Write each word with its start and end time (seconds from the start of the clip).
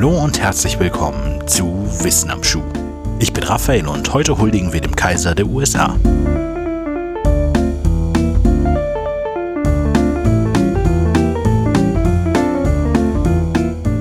Hallo 0.00 0.16
und 0.18 0.40
herzlich 0.40 0.80
willkommen 0.80 1.46
zu 1.46 1.86
Wissen 2.02 2.30
am 2.30 2.42
Schuh. 2.42 2.62
Ich 3.18 3.34
bin 3.34 3.44
Raphael 3.44 3.86
und 3.86 4.14
heute 4.14 4.38
huldigen 4.38 4.72
wir 4.72 4.80
dem 4.80 4.96
Kaiser 4.96 5.34
der 5.34 5.46
USA. 5.46 5.94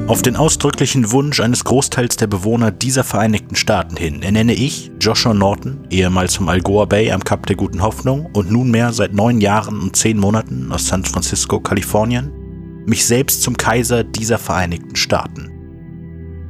Auf 0.08 0.22
den 0.22 0.38
ausdrücklichen 0.38 1.12
Wunsch 1.12 1.42
eines 1.42 1.66
Großteils 1.66 2.16
der 2.16 2.28
Bewohner 2.28 2.72
dieser 2.72 3.04
Vereinigten 3.04 3.58
Staaten 3.58 3.98
hin 3.98 4.22
ernenne 4.22 4.54
ich, 4.54 4.92
Joshua 5.02 5.34
Norton, 5.34 5.86
ehemals 5.90 6.38
vom 6.38 6.48
Algoa 6.48 6.86
Bay 6.86 7.12
am 7.12 7.26
Kap 7.26 7.46
der 7.46 7.58
Guten 7.58 7.82
Hoffnung 7.82 8.30
und 8.32 8.50
nunmehr 8.50 8.94
seit 8.94 9.14
neun 9.14 9.42
Jahren 9.42 9.82
und 9.82 9.98
zehn 9.98 10.18
Monaten 10.18 10.72
aus 10.72 10.88
San 10.88 11.04
Francisco, 11.04 11.60
Kalifornien, 11.60 12.32
mich 12.86 13.06
selbst 13.06 13.42
zum 13.42 13.58
Kaiser 13.58 14.06
dieser 14.06 14.38
Vereinigten 14.38 14.96
Staaten. 14.96 15.49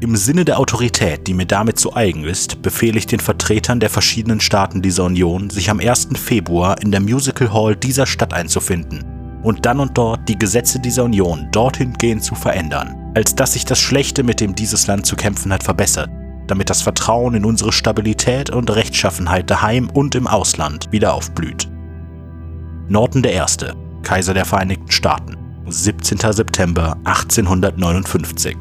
Im 0.02 0.16
Sinne 0.16 0.46
der 0.46 0.60
Autorität, 0.60 1.28
die 1.28 1.34
mir 1.34 1.46
damit 1.46 1.78
zu 1.78 1.96
eigen 1.96 2.24
ist, 2.24 2.62
befehle 2.62 2.98
ich 2.98 3.08
den 3.08 3.20
Vertretern 3.20 3.80
der 3.80 3.90
verschiedenen 3.90 4.40
Staaten 4.40 4.82
dieser 4.82 5.04
Union, 5.04 5.50
sich 5.50 5.70
am 5.70 5.80
1. 5.80 6.10
Februar 6.16 6.82
in 6.82 6.92
der 6.92 7.02
Musical 7.02 7.54
Hall 7.54 7.76
dieser 7.76 8.06
Stadt 8.06 8.34
einzufinden 8.34 9.04
und 9.44 9.66
dann 9.66 9.80
und 9.80 9.98
dort 9.98 10.28
die 10.30 10.40
Gesetze 10.40 10.80
dieser 10.80 11.04
Union 11.04 11.50
dorthin 11.52 11.94
gehend 11.94 12.24
zu 12.24 12.36
verändern 12.36 13.00
als 13.16 13.36
dass 13.36 13.54
sich 13.54 13.66
das 13.66 13.80
Schlechte, 13.80 14.24
mit 14.24 14.40
dem 14.40 14.56
dieses 14.56 14.88
Land 14.88 15.06
zu 15.06 15.16
kämpfen 15.16 15.52
hat, 15.52 15.64
verbessert, 15.64 16.10
damit 16.48 16.70
das 16.70 16.82
Vertrauen 16.82 17.36
in 17.36 17.46
unsere 17.46 17.72
Stabilität 17.72 18.50
und 18.50 18.74
Rechtschaffenheit 18.74 19.50
daheim 19.50 19.90
und 19.90 20.16
im 20.16 20.28
Ausland 20.28 20.92
wieder 20.92 21.14
aufblüht. 21.14 21.68
Norton 22.88 23.24
I., 23.24 23.42
Kaiser 24.04 24.34
der 24.34 24.46
Vereinigten 24.46 24.92
Staaten, 24.92 25.38
17. 25.68 26.20
September 26.32 26.98
1859, 27.04 28.58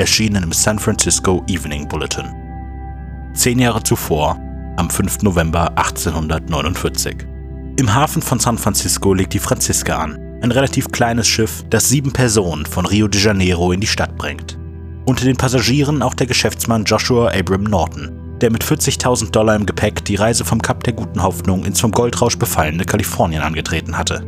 erschienen 0.00 0.42
im 0.42 0.52
San 0.52 0.78
Francisco 0.78 1.44
Evening 1.46 1.86
Bulletin. 1.86 2.24
Zehn 3.34 3.58
Jahre 3.58 3.82
zuvor, 3.82 4.38
am 4.76 4.88
5. 4.88 5.22
November 5.22 5.76
1849. 5.76 7.26
Im 7.78 7.94
Hafen 7.94 8.22
von 8.22 8.40
San 8.40 8.56
Francisco 8.56 9.12
legt 9.12 9.34
die 9.34 9.38
Franziska 9.38 9.98
an, 9.98 10.18
ein 10.42 10.52
relativ 10.52 10.88
kleines 10.88 11.28
Schiff, 11.28 11.64
das 11.68 11.90
sieben 11.90 12.12
Personen 12.12 12.64
von 12.64 12.86
Rio 12.86 13.08
de 13.08 13.20
Janeiro 13.20 13.72
in 13.72 13.80
die 13.80 13.86
Stadt 13.86 14.16
bringt. 14.16 14.58
Unter 15.04 15.26
den 15.26 15.36
Passagieren 15.36 16.02
auch 16.02 16.14
der 16.14 16.26
Geschäftsmann 16.26 16.84
Joshua 16.84 17.30
Abram 17.32 17.64
Norton, 17.64 18.38
der 18.40 18.50
mit 18.50 18.64
40.000 18.64 19.30
Dollar 19.30 19.54
im 19.54 19.66
Gepäck 19.66 20.04
die 20.06 20.16
Reise 20.16 20.46
vom 20.46 20.62
Kap 20.62 20.82
der 20.84 20.94
Guten 20.94 21.22
Hoffnung 21.22 21.64
ins 21.64 21.80
vom 21.80 21.90
Goldrausch 21.90 22.38
befallene 22.38 22.86
Kalifornien 22.86 23.42
angetreten 23.42 23.98
hatte. 23.98 24.24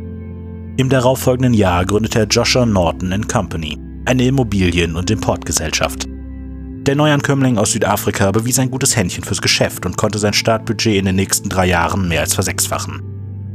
Im 0.77 0.89
darauffolgenden 0.89 1.55
Jahr 1.55 1.83
gründete 1.85 2.19
er 2.19 2.27
Joshua 2.27 2.65
Norton 2.65 3.27
Company, 3.27 3.79
eine 4.05 4.25
Immobilien- 4.25 4.95
und 4.95 5.09
Importgesellschaft. 5.11 6.07
Der 6.85 6.95
Neuankömmling 6.95 7.57
aus 7.57 7.71
Südafrika 7.71 8.31
bewies 8.31 8.59
ein 8.59 8.69
gutes 8.69 8.97
Händchen 8.97 9.23
fürs 9.23 9.41
Geschäft 9.41 9.85
und 9.85 9.95
konnte 9.95 10.19
sein 10.19 10.33
Startbudget 10.33 10.97
in 10.97 11.05
den 11.05 11.15
nächsten 11.15 11.47
drei 11.47 11.67
Jahren 11.67 12.09
mehr 12.09 12.21
als 12.21 12.33
versechsfachen. 12.33 13.01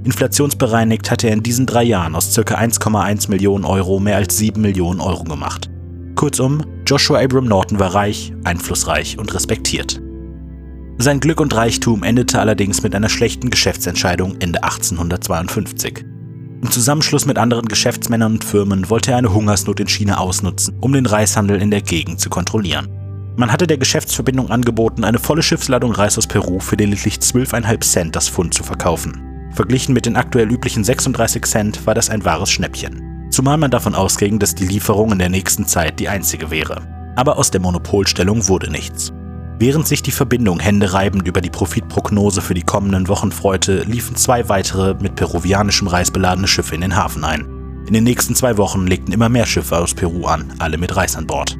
Inflationsbereinigt 0.05 1.11
hatte 1.11 1.27
er 1.27 1.35
in 1.35 1.43
diesen 1.43 1.67
drei 1.67 1.83
Jahren 1.83 2.15
aus 2.15 2.35
ca. 2.35 2.55
1,1 2.55 3.29
Millionen 3.29 3.67
Euro 3.67 4.01
mehr 4.01 4.17
als 4.17 4.39
7 4.39 4.61
Millionen 4.61 5.01
Euro 5.01 5.25
gemacht. 5.25 5.69
Kurzum, 6.15 6.63
Joshua 6.87 7.21
Abram 7.21 7.45
Norton 7.45 7.79
war 7.79 7.95
reich, 7.95 8.33
einflussreich 8.45 9.19
und 9.19 9.35
respektiert. 9.35 10.01
Sein 10.97 11.21
Glück 11.21 11.41
und 11.41 11.55
Reichtum 11.55 12.03
endete 12.03 12.41
allerdings 12.41 12.83
mit 12.83 12.95
einer 12.95 13.09
schlechten 13.09 13.51
Geschäftsentscheidung 13.51 14.37
Ende 14.41 14.65
1852. 14.65 16.05
Im 16.61 16.73
Zusammenschluss 16.73 17.25
mit 17.25 17.39
anderen 17.39 17.67
Geschäftsmännern 17.67 18.33
und 18.33 18.45
Firmen 18.45 18.91
wollte 18.91 19.13
er 19.13 19.19
eine 19.19 19.33
Hungersnot 19.33 19.79
in 19.79 19.87
China 19.87 20.19
ausnutzen, 20.19 20.77
um 20.81 20.93
den 20.93 21.07
Reishandel 21.07 21.63
in 21.63 21.71
der 21.71 21.83
Gegend 21.83 22.19
zu 22.19 22.31
kontrollieren. 22.31 22.89
Man 23.37 23.53
hatte 23.53 23.69
der 23.69 23.79
Geschäftsverbindung 23.79 24.51
angeboten, 24.51 25.05
eine 25.05 25.21
volle 25.21 25.43
Schiffsladung 25.43 25.93
Reis 25.93 26.19
aus 26.19 26.27
Peru 26.27 26.59
für 26.59 26.75
lediglich 26.75 27.19
12,5 27.19 27.81
Cent 27.83 28.17
das 28.17 28.29
Pfund 28.29 28.55
zu 28.55 28.65
verkaufen. 28.65 29.51
Verglichen 29.53 29.93
mit 29.95 30.07
den 30.07 30.17
aktuell 30.17 30.51
üblichen 30.51 30.83
36 30.83 31.47
Cent 31.47 31.87
war 31.87 31.95
das 31.95 32.11
ein 32.11 32.25
wahres 32.25 32.51
Schnäppchen. 32.51 33.29
Zumal 33.31 33.57
man 33.57 33.71
davon 33.71 33.95
ausging, 33.95 34.41
dass 34.41 34.57
die 34.57 34.67
Lieferung 34.67 35.13
in 35.13 35.21
der 35.21 35.29
nächsten 35.29 35.67
Zeit 35.67 36.01
die 36.01 36.09
einzige 36.09 36.51
wäre. 36.51 36.83
Aber 37.15 37.39
aus 37.39 37.53
der 37.53 37.61
Monopolstellung 37.61 38.49
wurde 38.49 38.71
nichts. 38.71 39.13
Während 39.61 39.89
sich 39.89 40.05
die 40.05 40.13
Verbindung 40.13 40.61
händereibend 40.61 41.27
über 41.27 41.41
die 41.41 41.51
Profitprognose 41.51 42.43
für 42.43 42.55
die 42.55 42.63
kommenden 42.63 43.09
Wochen 43.09 43.33
freute, 43.33 43.83
liefen 43.83 44.15
zwei 44.15 44.49
weitere 44.49 44.95
mit 44.95 45.17
peruvianischem 45.17 45.89
Reis 45.89 46.13
beladene 46.13 46.47
Schiffe 46.47 46.77
in 46.77 46.81
den 46.81 46.95
Hafen 46.95 47.25
ein. 47.25 47.85
In 47.89 47.93
den 47.93 48.05
nächsten 48.05 48.37
zwei 48.37 48.57
Wochen 48.57 48.87
legten 48.87 49.13
immer 49.13 49.29
mehr 49.29 49.47
Schiffe 49.47 49.77
aus 49.77 49.95
Peru 49.95 50.27
an, 50.27 50.53
alle 50.61 50.79
mit 50.79 50.95
Reis 50.95 51.17
an 51.17 51.27
Bord. 51.27 51.59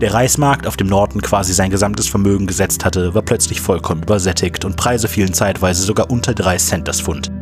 Der 0.00 0.14
Reismarkt, 0.14 0.68
auf 0.68 0.76
dem 0.76 0.86
Norton 0.86 1.20
quasi 1.20 1.52
sein 1.52 1.70
gesamtes 1.70 2.06
Vermögen 2.06 2.46
gesetzt 2.46 2.84
hatte, 2.84 3.12
war 3.12 3.22
plötzlich 3.22 3.60
vollkommen 3.60 4.04
übersättigt 4.04 4.64
und 4.64 4.76
Preise 4.76 5.08
fielen 5.08 5.34
zeitweise 5.34 5.82
sogar 5.82 6.12
unter 6.12 6.34
3 6.34 6.58
Cent 6.58 6.86
das 6.86 7.00
Pfund. 7.00 7.32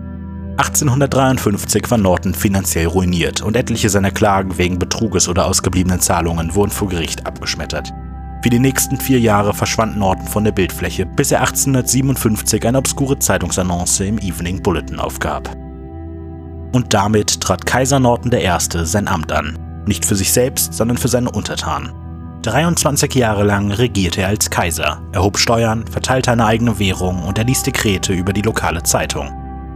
1853 0.56 1.90
war 1.90 1.98
Norton 1.98 2.32
finanziell 2.32 2.86
ruiniert 2.86 3.42
und 3.42 3.54
etliche 3.54 3.90
seiner 3.90 4.10
Klagen 4.10 4.56
wegen 4.56 4.78
Betruges 4.78 5.28
oder 5.28 5.46
ausgebliebenen 5.46 6.00
Zahlungen 6.00 6.54
wurden 6.54 6.70
vor 6.70 6.88
Gericht 6.88 7.26
abgeschmettert. 7.26 7.92
Für 8.42 8.48
die 8.48 8.58
nächsten 8.58 8.96
vier 8.96 9.20
Jahre 9.20 9.52
verschwand 9.52 9.98
Norton 9.98 10.26
von 10.26 10.44
der 10.44 10.52
Bildfläche, 10.52 11.04
bis 11.04 11.30
er 11.30 11.40
1857 11.40 12.66
eine 12.66 12.78
obskure 12.78 13.18
Zeitungsannonce 13.18 14.00
im 14.00 14.16
Evening 14.16 14.62
Bulletin 14.62 14.98
aufgab. 14.98 15.54
Und 16.72 16.94
damit 16.94 17.42
trat 17.42 17.66
Kaiser 17.66 18.00
Norton 18.00 18.32
I. 18.32 18.48
sein 18.84 19.08
Amt 19.08 19.30
an, 19.30 19.58
nicht 19.86 20.06
für 20.06 20.16
sich 20.16 20.32
selbst, 20.32 20.72
sondern 20.72 20.96
für 20.96 21.08
seine 21.08 21.30
Untertanen. 21.30 21.92
23 22.40 23.14
Jahre 23.14 23.44
lang 23.44 23.72
regierte 23.72 24.22
er 24.22 24.28
als 24.28 24.48
Kaiser, 24.48 25.02
erhob 25.12 25.36
Steuern, 25.36 25.86
verteilte 25.86 26.32
eine 26.32 26.46
eigene 26.46 26.78
Währung 26.78 27.22
und 27.24 27.36
erließ 27.36 27.64
Dekrete 27.64 28.14
über 28.14 28.32
die 28.32 28.40
lokale 28.40 28.82
Zeitung. 28.82 29.30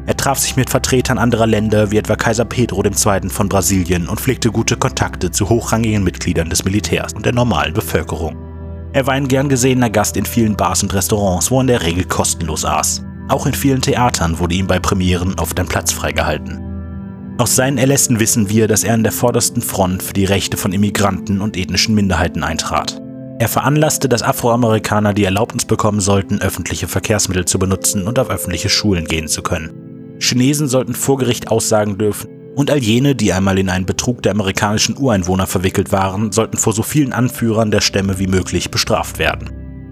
Er 0.06 0.16
traf 0.16 0.38
sich 0.38 0.56
mit 0.56 0.70
Vertretern 0.70 1.18
anderer 1.18 1.46
Länder 1.46 1.90
wie 1.90 1.98
etwa 1.98 2.16
Kaiser 2.16 2.46
Pedro 2.46 2.82
II. 2.82 3.28
von 3.28 3.50
Brasilien 3.50 4.08
und 4.08 4.20
pflegte 4.20 4.50
gute 4.50 4.78
Kontakte 4.78 5.30
zu 5.30 5.50
hochrangigen 5.50 6.02
Mitgliedern 6.02 6.48
des 6.48 6.64
Militärs 6.64 7.12
und 7.12 7.26
der 7.26 7.34
normalen 7.34 7.74
Bevölkerung. 7.74 8.53
Er 8.94 9.08
war 9.08 9.14
ein 9.14 9.26
gern 9.26 9.48
gesehener 9.48 9.90
Gast 9.90 10.16
in 10.16 10.24
vielen 10.24 10.56
Bars 10.56 10.84
und 10.84 10.94
Restaurants, 10.94 11.50
wo 11.50 11.56
er 11.56 11.62
in 11.62 11.66
der 11.66 11.82
Regel 11.82 12.04
kostenlos 12.04 12.64
aß. 12.64 13.04
Auch 13.28 13.44
in 13.44 13.52
vielen 13.52 13.82
Theatern 13.82 14.38
wurde 14.38 14.54
ihm 14.54 14.68
bei 14.68 14.78
Premieren 14.78 15.34
oft 15.40 15.58
ein 15.58 15.66
Platz 15.66 15.90
freigehalten. 15.90 17.34
Aus 17.36 17.56
seinen 17.56 17.78
Erlässen 17.78 18.20
wissen 18.20 18.48
wir, 18.48 18.68
dass 18.68 18.84
er 18.84 18.94
an 18.94 19.02
der 19.02 19.10
vordersten 19.10 19.62
Front 19.62 20.00
für 20.04 20.12
die 20.12 20.26
Rechte 20.26 20.56
von 20.56 20.72
Immigranten 20.72 21.40
und 21.40 21.56
ethnischen 21.56 21.96
Minderheiten 21.96 22.44
eintrat. 22.44 23.02
Er 23.40 23.48
veranlasste, 23.48 24.08
dass 24.08 24.22
Afroamerikaner 24.22 25.12
die 25.12 25.24
Erlaubnis 25.24 25.64
bekommen 25.64 25.98
sollten, 25.98 26.40
öffentliche 26.40 26.86
Verkehrsmittel 26.86 27.46
zu 27.46 27.58
benutzen 27.58 28.06
und 28.06 28.20
auf 28.20 28.30
öffentliche 28.30 28.68
Schulen 28.68 29.06
gehen 29.06 29.26
zu 29.26 29.42
können. 29.42 29.72
Chinesen 30.20 30.68
sollten 30.68 30.94
vor 30.94 31.18
Gericht 31.18 31.48
aussagen 31.48 31.98
dürfen, 31.98 32.30
und 32.54 32.70
all 32.70 32.78
jene, 32.78 33.14
die 33.14 33.32
einmal 33.32 33.58
in 33.58 33.68
einen 33.68 33.86
Betrug 33.86 34.22
der 34.22 34.32
amerikanischen 34.32 34.96
Ureinwohner 34.96 35.46
verwickelt 35.46 35.92
waren, 35.92 36.32
sollten 36.32 36.56
vor 36.56 36.72
so 36.72 36.82
vielen 36.82 37.12
Anführern 37.12 37.70
der 37.70 37.80
Stämme 37.80 38.18
wie 38.18 38.26
möglich 38.26 38.70
bestraft 38.70 39.18
werden. 39.18 39.50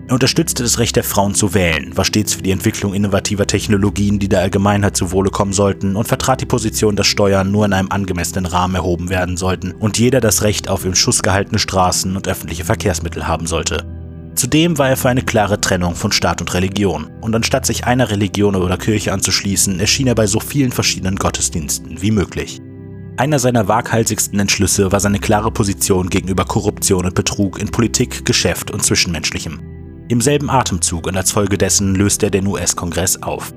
Er 0.08 0.14
unterstützte 0.14 0.62
das 0.62 0.78
Recht 0.78 0.96
der 0.96 1.04
Frauen 1.04 1.34
zu 1.34 1.54
wählen, 1.54 1.96
war 1.96 2.04
stets 2.04 2.34
für 2.34 2.42
die 2.42 2.50
Entwicklung 2.50 2.92
innovativer 2.92 3.46
Technologien, 3.46 4.18
die 4.18 4.28
der 4.28 4.40
Allgemeinheit 4.40 4.96
zuwohle 4.96 5.30
kommen 5.30 5.52
sollten, 5.52 5.96
und 5.96 6.06
vertrat 6.06 6.40
die 6.40 6.46
Position, 6.46 6.96
dass 6.96 7.06
Steuern 7.06 7.50
nur 7.50 7.64
in 7.64 7.72
einem 7.72 7.90
angemessenen 7.90 8.46
Rahmen 8.46 8.74
erhoben 8.74 9.08
werden 9.08 9.36
sollten 9.36 9.72
und 9.72 9.98
jeder 9.98 10.20
das 10.20 10.42
Recht 10.42 10.68
auf 10.68 10.84
im 10.84 10.94
Schuss 10.94 11.22
gehaltene 11.22 11.58
Straßen 11.58 12.16
und 12.16 12.28
öffentliche 12.28 12.64
Verkehrsmittel 12.64 13.26
haben 13.26 13.46
sollte. 13.46 14.01
Zudem 14.34 14.78
war 14.78 14.88
er 14.88 14.97
für 14.97 15.09
eine 15.09 15.22
klare 15.22 15.60
Trennung 15.60 15.94
von 15.94 16.10
Staat 16.10 16.41
und 16.41 16.54
Religion, 16.54 17.10
und 17.20 17.34
anstatt 17.34 17.66
sich 17.66 17.84
einer 17.84 18.10
Religion 18.10 18.56
oder 18.56 18.78
Kirche 18.78 19.12
anzuschließen, 19.12 19.78
erschien 19.78 20.06
er 20.06 20.15
bei 20.15 20.26
so 20.26 20.41
vielen 20.41 20.72
verschiedenen 20.72 21.16
Gottesdiensten 21.16 22.00
wie 22.00 22.10
möglich. 22.10 22.61
Einer 23.19 23.38
seiner 23.38 23.69
waghalsigsten 23.69 24.40
Entschlüsse 24.40 24.90
war 24.90 25.00
seine 25.00 25.19
klare 25.19 25.50
Position 25.50 26.08
gegenüber 26.08 26.46
Korruption 26.46 27.05
und 27.05 27.14
Betrug 27.14 27.61
in 27.61 27.70
Politik, 27.70 28.25
Geschäft 28.25 28.70
und 28.70 28.82
Zwischenmenschlichem. 28.82 29.61
Im 30.08 30.20
selben 30.20 30.50
Atemzug 30.50 31.06
und 31.06 31.17
als 31.17 31.31
Folge 31.31 31.58
dessen 31.58 31.94
löste 31.94 32.26
er 32.26 32.31
den 32.31 32.46
US-Kongress 32.46 33.23
auf. 33.23 33.52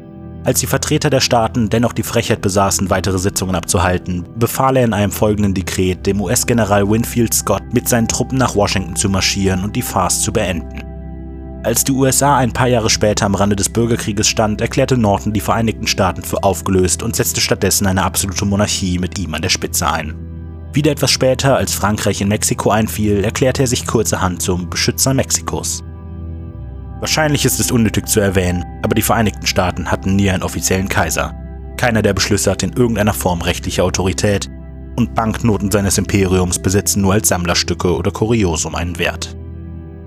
Als 0.46 0.60
die 0.60 0.68
Vertreter 0.68 1.10
der 1.10 1.22
Staaten 1.22 1.70
dennoch 1.70 1.92
die 1.92 2.04
Frechheit 2.04 2.40
besaßen, 2.42 2.92
weitere 2.92 3.18
Sitzungen 3.18 3.56
abzuhalten, 3.56 4.28
befahl 4.36 4.78
er 4.78 4.86
in 4.86 4.94
einem 4.94 5.12
folgenden 5.12 5.56
Dekret 5.56 6.06
dem 6.06 6.22
US-General 6.22 6.88
Winfield 6.88 7.34
Scott, 7.34 7.64
mit 7.74 7.90
seinen 7.90 8.08
Truppen 8.08 8.38
nach 8.38 8.56
Washington 8.56 8.96
zu 8.96 9.10
marschieren 9.10 9.64
und 9.64 9.76
die 9.76 9.82
Farce 9.82 10.22
zu 10.22 10.32
beenden. 10.32 10.84
Als 11.64 11.84
die 11.84 11.94
USA 11.94 12.38
ein 12.38 12.54
paar 12.54 12.68
Jahre 12.68 12.92
später 12.92 13.26
am 13.26 13.34
Rande 13.34 13.56
des 13.56 13.70
Bürgerkrieges 13.70 14.28
stand, 14.28 14.62
erklärte 14.62 14.98
Norton 14.98 15.34
die 15.34 15.42
Vereinigten 15.42 15.88
Staaten 15.88 16.22
für 16.22 16.44
aufgelöst 16.44 17.02
und 17.02 17.16
setzte 17.16 17.42
stattdessen 17.42 17.88
eine 17.88 18.04
absolute 18.04 18.46
Monarchie 18.46 19.00
mit 19.00 19.18
ihm 19.18 19.34
an 19.34 19.42
der 19.42 19.50
Spitze 19.50 19.92
ein. 19.92 20.14
Wieder 20.74 20.92
etwas 20.92 21.10
später, 21.10 21.58
als 21.58 21.74
Frankreich 21.74 22.22
in 22.22 22.28
Mexiko 22.28 22.70
einfiel, 22.70 23.24
erklärte 23.24 23.64
er 23.64 23.68
sich 23.68 23.88
kurzerhand 23.88 24.44
zum 24.44 24.70
Beschützer 24.70 25.16
Mexikos. 25.16 25.84
Wahrscheinlich 27.06 27.46
ist 27.46 27.60
es 27.60 27.70
unnötig 27.70 28.08
zu 28.08 28.20
erwähnen, 28.20 28.66
aber 28.82 28.96
die 28.96 29.04
Vereinigten 29.04 29.46
Staaten 29.46 29.92
hatten 29.92 30.16
nie 30.16 30.32
einen 30.32 30.42
offiziellen 30.42 30.90
Kaiser. 30.90 31.36
Keiner 31.78 32.02
der 32.02 32.16
Beschlüsse 32.16 32.50
hat 32.50 32.64
in 32.64 32.74
irgendeiner 32.74 33.14
Form 33.14 33.44
rechtliche 33.44 33.84
Autorität 33.84 34.50
und 34.96 35.14
Banknoten 35.14 35.70
seines 35.70 36.00
Imperiums 36.00 36.58
besitzen 36.58 37.04
nur 37.04 37.14
als 37.14 37.28
Sammlerstücke 37.28 37.96
oder 37.96 38.10
Kuriosum 38.10 38.74
einen 38.74 38.98
Wert. 38.98 39.38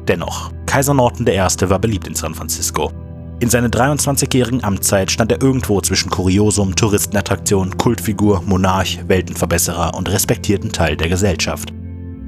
Dennoch, 0.08 0.50
Kaiser 0.66 0.92
Norton 0.92 1.24
I. 1.28 1.38
war 1.38 1.78
beliebt 1.78 2.08
in 2.08 2.16
San 2.16 2.34
Francisco. 2.34 2.90
In 3.38 3.48
seiner 3.48 3.68
23-jährigen 3.68 4.64
Amtszeit 4.64 5.12
stand 5.12 5.30
er 5.30 5.40
irgendwo 5.40 5.80
zwischen 5.80 6.10
Kuriosum, 6.10 6.74
Touristenattraktion, 6.74 7.78
Kultfigur, 7.78 8.42
Monarch, 8.44 8.98
Weltenverbesserer 9.06 9.94
und 9.94 10.10
respektierten 10.10 10.72
Teil 10.72 10.96
der 10.96 11.08
Gesellschaft. 11.08 11.72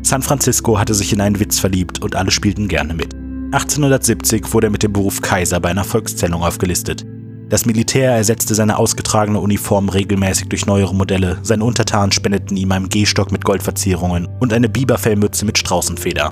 San 0.03 0.23
Francisco 0.23 0.79
hatte 0.79 0.95
sich 0.95 1.13
in 1.13 1.21
einen 1.21 1.41
Witz 1.41 1.59
verliebt 1.59 2.01
und 2.01 2.15
alle 2.15 2.31
spielten 2.31 2.69
gerne 2.69 2.95
mit. 2.95 3.20
1870 3.53 4.55
wurde 4.55 4.69
er 4.69 4.71
mit 4.71 4.85
dem 4.85 4.93
Beruf 4.93 5.21
Kaiser 5.23 5.59
bei 5.59 5.71
einer 5.71 5.83
Volkszählung 5.83 6.45
aufgelistet. 6.45 7.05
Das 7.49 7.67
Militär 7.67 8.13
ersetzte 8.13 8.55
seine 8.55 8.79
ausgetragene 8.79 9.41
Uniform 9.41 9.89
regelmäßig 9.89 10.49
durch 10.49 10.67
neuere 10.67 10.95
Modelle, 10.95 11.39
seine 11.43 11.65
Untertanen 11.65 12.13
spendeten 12.13 12.57
ihm 12.57 12.71
einen 12.71 12.89
Gehstock 12.89 13.33
mit 13.33 13.45
Goldverzierungen 13.45 14.29
und 14.39 14.53
eine 14.53 14.69
Biberfellmütze 14.69 15.45
mit 15.45 15.59
Straußenfeder. 15.59 16.31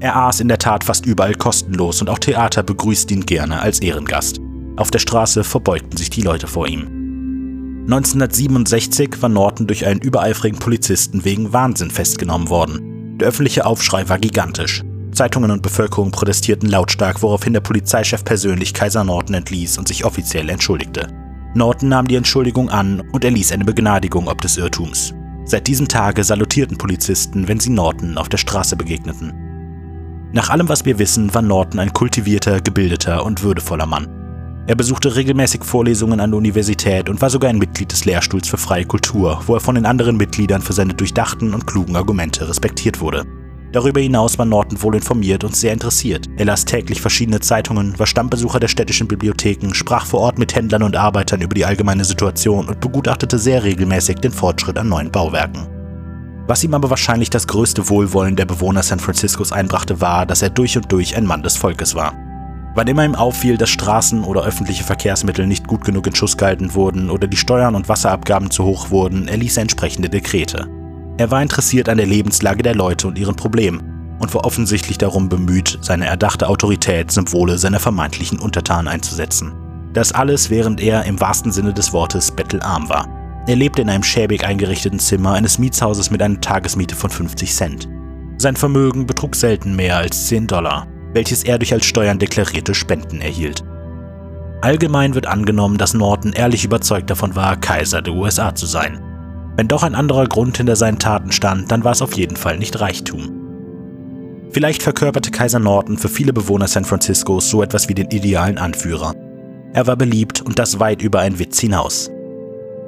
Er 0.00 0.16
aß 0.16 0.40
in 0.40 0.48
der 0.48 0.58
Tat 0.58 0.84
fast 0.84 1.06
überall 1.06 1.34
kostenlos 1.34 2.02
und 2.02 2.10
auch 2.10 2.18
Theater 2.18 2.62
begrüßten 2.62 3.16
ihn 3.16 3.26
gerne 3.26 3.60
als 3.62 3.80
Ehrengast. 3.80 4.38
Auf 4.76 4.90
der 4.90 4.98
Straße 4.98 5.44
verbeugten 5.44 5.96
sich 5.96 6.10
die 6.10 6.22
Leute 6.22 6.46
vor 6.46 6.68
ihm. 6.68 6.88
1967 7.84 9.22
war 9.22 9.30
Norton 9.30 9.66
durch 9.66 9.86
einen 9.86 10.00
übereifrigen 10.00 10.58
Polizisten 10.58 11.24
wegen 11.24 11.54
Wahnsinn 11.54 11.90
festgenommen 11.90 12.50
worden. 12.50 13.16
Der 13.18 13.28
öffentliche 13.28 13.64
Aufschrei 13.64 14.10
war 14.10 14.18
gigantisch. 14.18 14.82
Zeitungen 15.20 15.50
und 15.50 15.60
Bevölkerung 15.60 16.12
protestierten 16.12 16.70
lautstark, 16.70 17.20
woraufhin 17.20 17.52
der 17.52 17.60
Polizeichef 17.60 18.24
persönlich 18.24 18.72
Kaiser 18.72 19.04
Norton 19.04 19.34
entließ 19.34 19.76
und 19.76 19.86
sich 19.86 20.06
offiziell 20.06 20.48
entschuldigte. 20.48 21.08
Norton 21.54 21.90
nahm 21.90 22.08
die 22.08 22.14
Entschuldigung 22.14 22.70
an 22.70 23.02
und 23.12 23.22
erließ 23.22 23.52
eine 23.52 23.66
Begnadigung 23.66 24.28
ob 24.28 24.40
des 24.40 24.56
Irrtums. 24.56 25.12
Seit 25.44 25.66
diesem 25.66 25.88
Tage 25.88 26.24
salutierten 26.24 26.78
Polizisten, 26.78 27.48
wenn 27.48 27.60
sie 27.60 27.68
Norton 27.68 28.16
auf 28.16 28.30
der 28.30 28.38
Straße 28.38 28.76
begegneten. 28.76 30.30
Nach 30.32 30.48
allem, 30.48 30.70
was 30.70 30.86
wir 30.86 30.98
wissen, 30.98 31.34
war 31.34 31.42
Norton 31.42 31.80
ein 31.80 31.92
kultivierter, 31.92 32.62
gebildeter 32.62 33.22
und 33.22 33.42
würdevoller 33.42 33.84
Mann. 33.84 34.08
Er 34.68 34.74
besuchte 34.74 35.16
regelmäßig 35.16 35.64
Vorlesungen 35.64 36.20
an 36.20 36.30
der 36.30 36.38
Universität 36.38 37.10
und 37.10 37.20
war 37.20 37.28
sogar 37.28 37.50
ein 37.50 37.58
Mitglied 37.58 37.92
des 37.92 38.06
Lehrstuhls 38.06 38.48
für 38.48 38.56
freie 38.56 38.86
Kultur, 38.86 39.42
wo 39.44 39.52
er 39.54 39.60
von 39.60 39.74
den 39.74 39.84
anderen 39.84 40.16
Mitgliedern 40.16 40.62
für 40.62 40.72
seine 40.72 40.94
durchdachten 40.94 41.52
und 41.52 41.66
klugen 41.66 41.96
Argumente 41.96 42.48
respektiert 42.48 43.02
wurde. 43.02 43.26
Darüber 43.72 44.00
hinaus 44.00 44.36
war 44.36 44.46
Norton 44.46 44.82
wohl 44.82 44.96
informiert 44.96 45.44
und 45.44 45.54
sehr 45.54 45.72
interessiert. 45.72 46.26
Er 46.36 46.46
las 46.46 46.64
täglich 46.64 47.00
verschiedene 47.00 47.38
Zeitungen, 47.38 47.96
war 47.98 48.06
Stammbesucher 48.06 48.58
der 48.58 48.66
städtischen 48.66 49.06
Bibliotheken, 49.06 49.74
sprach 49.74 50.06
vor 50.06 50.20
Ort 50.20 50.38
mit 50.38 50.54
Händlern 50.56 50.82
und 50.82 50.96
Arbeitern 50.96 51.40
über 51.40 51.54
die 51.54 51.64
allgemeine 51.64 52.04
Situation 52.04 52.68
und 52.68 52.80
begutachtete 52.80 53.38
sehr 53.38 53.62
regelmäßig 53.62 54.16
den 54.16 54.32
Fortschritt 54.32 54.76
an 54.76 54.88
neuen 54.88 55.12
Bauwerken. 55.12 55.68
Was 56.48 56.64
ihm 56.64 56.74
aber 56.74 56.90
wahrscheinlich 56.90 57.30
das 57.30 57.46
größte 57.46 57.88
Wohlwollen 57.88 58.34
der 58.34 58.44
Bewohner 58.44 58.82
San 58.82 58.98
Franciscos 58.98 59.52
einbrachte, 59.52 60.00
war, 60.00 60.26
dass 60.26 60.42
er 60.42 60.50
durch 60.50 60.76
und 60.76 60.90
durch 60.90 61.16
ein 61.16 61.24
Mann 61.24 61.44
des 61.44 61.56
Volkes 61.56 61.94
war. 61.94 62.12
Wann 62.74 62.88
immer 62.88 63.04
ihm 63.04 63.14
auffiel, 63.14 63.56
dass 63.56 63.70
Straßen 63.70 64.24
oder 64.24 64.42
öffentliche 64.42 64.82
Verkehrsmittel 64.82 65.46
nicht 65.46 65.68
gut 65.68 65.84
genug 65.84 66.08
in 66.08 66.14
Schuss 66.14 66.36
gehalten 66.36 66.74
wurden 66.74 67.08
oder 67.08 67.28
die 67.28 67.36
Steuern 67.36 67.76
und 67.76 67.88
Wasserabgaben 67.88 68.50
zu 68.50 68.64
hoch 68.64 68.90
wurden, 68.90 69.28
erließ 69.28 69.58
er 69.58 69.62
entsprechende 69.62 70.08
Dekrete. 70.08 70.79
Er 71.20 71.30
war 71.30 71.42
interessiert 71.42 71.90
an 71.90 71.98
der 71.98 72.06
Lebenslage 72.06 72.62
der 72.62 72.74
Leute 72.74 73.06
und 73.06 73.18
ihren 73.18 73.36
Problemen 73.36 74.16
und 74.20 74.32
war 74.32 74.46
offensichtlich 74.46 74.96
darum 74.96 75.28
bemüht, 75.28 75.78
seine 75.82 76.06
erdachte 76.06 76.48
Autorität 76.48 77.10
zum 77.10 77.30
Wohle 77.30 77.58
seiner 77.58 77.78
vermeintlichen 77.78 78.38
Untertanen 78.38 78.88
einzusetzen. 78.88 79.52
Das 79.92 80.12
alles, 80.12 80.48
während 80.48 80.80
er 80.80 81.04
im 81.04 81.20
wahrsten 81.20 81.52
Sinne 81.52 81.74
des 81.74 81.92
Wortes 81.92 82.30
bettelarm 82.30 82.88
war. 82.88 83.06
Er 83.46 83.54
lebte 83.54 83.82
in 83.82 83.90
einem 83.90 84.02
schäbig 84.02 84.46
eingerichteten 84.46 84.98
Zimmer 84.98 85.34
eines 85.34 85.58
Mietshauses 85.58 86.10
mit 86.10 86.22
einer 86.22 86.40
Tagesmiete 86.40 86.96
von 86.96 87.10
50 87.10 87.52
Cent. 87.52 87.88
Sein 88.38 88.56
Vermögen 88.56 89.04
betrug 89.04 89.36
selten 89.36 89.76
mehr 89.76 89.98
als 89.98 90.28
10 90.28 90.46
Dollar, 90.46 90.86
welches 91.12 91.44
er 91.44 91.58
durch 91.58 91.74
als 91.74 91.84
Steuern 91.84 92.18
deklarierte 92.18 92.72
Spenden 92.72 93.20
erhielt. 93.20 93.62
Allgemein 94.62 95.14
wird 95.14 95.26
angenommen, 95.26 95.76
dass 95.76 95.92
Norton 95.92 96.32
ehrlich 96.32 96.64
überzeugt 96.64 97.10
davon 97.10 97.36
war, 97.36 97.60
Kaiser 97.60 98.00
der 98.00 98.14
USA 98.14 98.54
zu 98.54 98.64
sein. 98.64 99.02
Wenn 99.56 99.68
doch 99.68 99.82
ein 99.82 99.94
anderer 99.94 100.26
Grund 100.26 100.56
hinter 100.56 100.76
seinen 100.76 100.98
Taten 100.98 101.32
stand, 101.32 101.70
dann 101.70 101.84
war 101.84 101.92
es 101.92 102.02
auf 102.02 102.14
jeden 102.14 102.36
Fall 102.36 102.58
nicht 102.58 102.80
Reichtum. 102.80 103.40
Vielleicht 104.52 104.82
verkörperte 104.82 105.30
Kaiser 105.30 105.60
Norton 105.60 105.96
für 105.96 106.08
viele 106.08 106.32
Bewohner 106.32 106.66
San 106.66 106.84
Franciscos 106.84 107.48
so 107.48 107.62
etwas 107.62 107.88
wie 107.88 107.94
den 107.94 108.10
idealen 108.10 108.58
Anführer. 108.58 109.14
Er 109.72 109.86
war 109.86 109.96
beliebt 109.96 110.42
und 110.42 110.58
das 110.58 110.80
weit 110.80 111.02
über 111.02 111.20
einen 111.20 111.38
Witz 111.38 111.60
hinaus. 111.60 112.10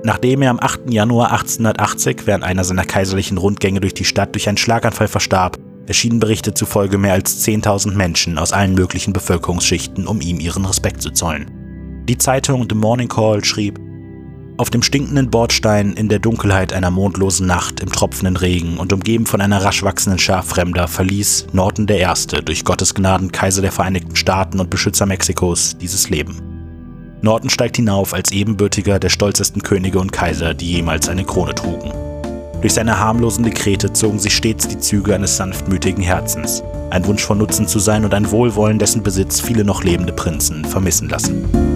Nachdem 0.04 0.42
er 0.42 0.50
am 0.50 0.58
8. 0.58 0.90
Januar 0.90 1.30
1880 1.30 2.26
während 2.26 2.42
einer 2.42 2.64
seiner 2.64 2.84
kaiserlichen 2.84 3.38
Rundgänge 3.38 3.80
durch 3.80 3.94
die 3.94 4.04
Stadt 4.04 4.34
durch 4.34 4.48
einen 4.48 4.56
Schlaganfall 4.56 5.06
verstarb, 5.06 5.58
erschienen 5.86 6.18
Berichte 6.18 6.54
zufolge 6.54 6.98
mehr 6.98 7.12
als 7.12 7.46
10.000 7.46 7.92
Menschen 7.94 8.38
aus 8.38 8.52
allen 8.52 8.74
möglichen 8.74 9.12
Bevölkerungsschichten, 9.12 10.08
um 10.08 10.20
ihm 10.20 10.40
ihren 10.40 10.64
Respekt 10.64 11.02
zu 11.02 11.10
zollen. 11.10 11.50
Die 12.08 12.18
Zeitung 12.18 12.66
The 12.68 12.74
Morning 12.74 13.08
Call 13.08 13.44
schrieb, 13.44 13.78
auf 14.56 14.70
dem 14.70 14.82
stinkenden 14.82 15.30
Bordstein 15.30 15.92
in 15.94 16.08
der 16.08 16.18
Dunkelheit 16.18 16.72
einer 16.72 16.90
mondlosen 16.90 17.46
Nacht 17.46 17.80
im 17.80 17.90
tropfenden 17.90 18.36
Regen 18.36 18.76
und 18.76 18.92
umgeben 18.92 19.26
von 19.26 19.40
einer 19.40 19.64
rasch 19.64 19.82
wachsenden 19.82 20.18
Schar 20.18 20.42
Fremder 20.42 20.88
verließ 20.88 21.46
Norton 21.52 21.86
I., 21.88 22.06
durch 22.44 22.64
Gottes 22.64 22.94
Gnaden 22.94 23.32
Kaiser 23.32 23.62
der 23.62 23.72
Vereinigten 23.72 24.16
Staaten 24.16 24.60
und 24.60 24.70
Beschützer 24.70 25.06
Mexikos, 25.06 25.76
dieses 25.78 26.10
Leben. 26.10 26.40
Norton 27.22 27.50
steigt 27.50 27.76
hinauf 27.76 28.14
als 28.14 28.32
ebenbürtiger 28.32 28.98
der 28.98 29.08
stolzesten 29.08 29.62
Könige 29.62 30.00
und 30.00 30.12
Kaiser, 30.12 30.54
die 30.54 30.72
jemals 30.72 31.08
eine 31.08 31.24
Krone 31.24 31.54
trugen. 31.54 31.92
Durch 32.60 32.74
seine 32.74 32.98
harmlosen 32.98 33.44
Dekrete 33.44 33.92
zogen 33.92 34.18
sich 34.18 34.36
stets 34.36 34.68
die 34.68 34.78
Züge 34.78 35.14
eines 35.14 35.36
sanftmütigen 35.36 36.02
Herzens, 36.02 36.62
ein 36.90 37.06
Wunsch 37.06 37.22
von 37.24 37.38
Nutzen 37.38 37.66
zu 37.66 37.78
sein 37.78 38.04
und 38.04 38.14
ein 38.14 38.30
Wohlwollen, 38.30 38.78
dessen 38.78 39.02
Besitz 39.02 39.40
viele 39.40 39.64
noch 39.64 39.82
lebende 39.82 40.12
Prinzen 40.12 40.64
vermissen 40.64 41.08
lassen. 41.08 41.71